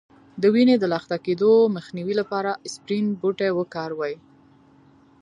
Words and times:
د 0.41 0.43
وینې 0.53 0.75
د 0.79 0.85
لخته 0.93 1.17
کیدو 1.25 1.51
مخنیوي 1.75 2.15
لپاره 2.21 2.51
اسپرین 2.67 3.05
بوټی 3.19 3.49
وکاروئ 3.55 4.13